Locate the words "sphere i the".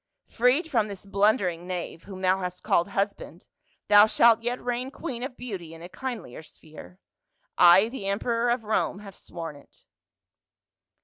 6.41-8.07